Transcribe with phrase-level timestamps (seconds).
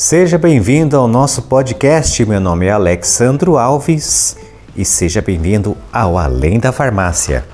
[0.00, 2.24] Seja bem-vindo ao nosso podcast.
[2.24, 4.36] Meu nome é Alexandro Alves
[4.76, 7.44] e seja bem-vindo ao Além da Farmácia.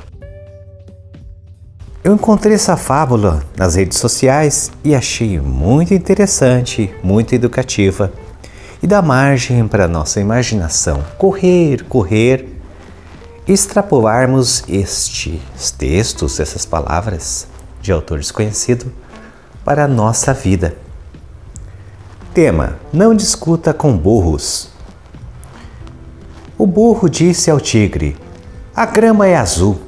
[2.05, 8.13] Eu encontrei essa fábula nas redes sociais e achei muito interessante, muito educativa
[8.83, 12.61] e dá margem para nossa imaginação correr, correr
[13.49, 17.47] extrapolarmos estes textos, essas palavras
[17.81, 18.93] de autor desconhecido
[19.65, 20.84] para a nossa vida.
[22.35, 24.69] Tema: Não discuta com burros.
[26.59, 28.17] O burro disse ao tigre:
[28.75, 29.79] A grama é azul.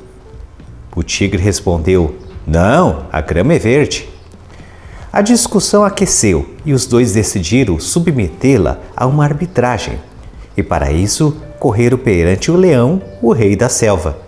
[0.95, 2.15] O tigre respondeu:
[2.47, 4.09] Não, a grama é verde.
[5.13, 9.99] A discussão aqueceu e os dois decidiram submetê-la a uma arbitragem,
[10.57, 14.19] e para isso correram perante o leão, o rei da selva.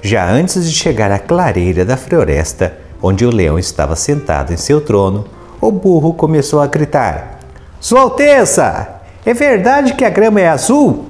[0.00, 4.80] Já antes de chegar à clareira da floresta, onde o leão estava sentado em seu
[4.80, 5.26] trono,
[5.62, 7.38] o burro começou a gritar:
[7.78, 11.04] Sua Alteza, é verdade que a grama é azul?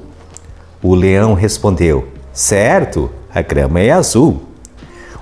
[0.82, 4.42] O leão respondeu: Certo, a grama é azul.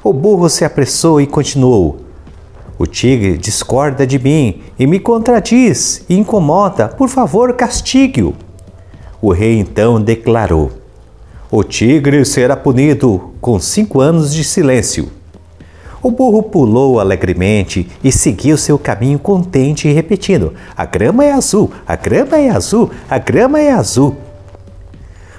[0.02, 2.00] O burro se apressou e continuou:
[2.76, 6.88] O tigre discorda de mim e me contradiz e incomoda.
[6.88, 8.34] Por favor, castigue-o.
[9.22, 10.72] O rei então declarou:
[11.48, 15.19] O tigre será punido com cinco anos de silêncio.
[16.02, 21.94] O burro pulou alegremente e seguiu seu caminho contente, repetindo: A grama é azul, a
[21.94, 24.16] grama é azul, a grama é azul.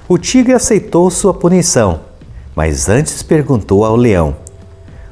[0.07, 2.01] O tigre aceitou sua punição,
[2.55, 4.35] mas antes perguntou ao leão: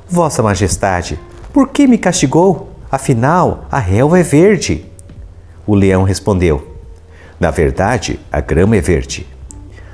[0.08, 1.20] Vossa Majestade,
[1.52, 2.70] por que me castigou?
[2.92, 4.86] Afinal, a relva é verde.
[5.66, 6.68] O leão respondeu:
[7.40, 9.26] Na verdade, a grama é verde.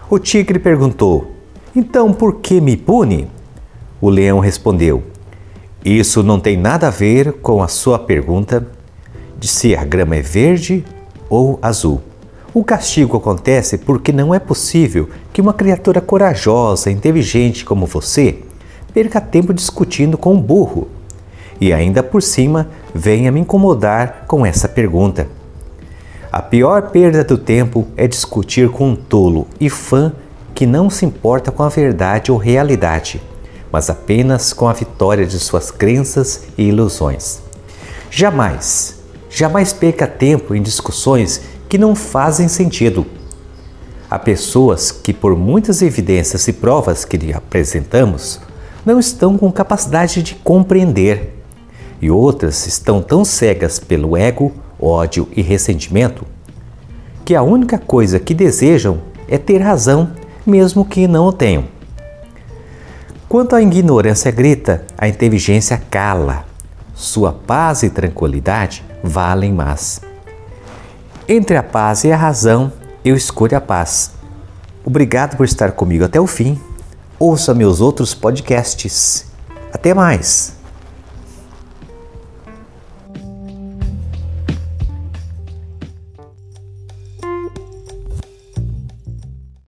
[0.10, 1.32] O tigre perguntou:
[1.74, 3.30] Então por que me pune?
[4.02, 5.15] O leão respondeu:
[5.86, 8.66] isso não tem nada a ver com a sua pergunta
[9.38, 10.84] de se a grama é verde
[11.30, 12.02] ou azul.
[12.56, 18.40] O castigo acontece porque não é possível que uma criatura corajosa, inteligente como você
[18.92, 20.88] perca tempo discutindo com um burro
[21.62, 25.28] e ainda por cima venha me incomodar com essa pergunta.
[26.32, 30.12] A pior perda do tempo é discutir com um tolo e fã
[30.56, 33.22] que não se importa com a verdade ou realidade
[33.76, 37.42] mas apenas com a vitória de suas crenças e ilusões.
[38.10, 39.00] Jamais,
[39.30, 43.06] jamais perca tempo em discussões que não fazem sentido.
[44.10, 48.40] Há pessoas que, por muitas evidências e provas que lhe apresentamos,
[48.86, 51.44] não estão com capacidade de compreender,
[52.02, 56.26] e outras estão tão cegas pelo ego, ódio e ressentimento
[57.26, 60.12] que a única coisa que desejam é ter razão,
[60.46, 61.75] mesmo que não o tenham.
[63.36, 66.46] Quanto a ignorância grita, a inteligência cala.
[66.94, 70.00] Sua paz e tranquilidade valem mais.
[71.28, 72.72] Entre a paz e a razão,
[73.04, 74.12] eu escolho a paz.
[74.86, 76.58] Obrigado por estar comigo até o fim.
[77.20, 79.26] Ouça meus outros podcasts.
[79.74, 80.55] Até mais!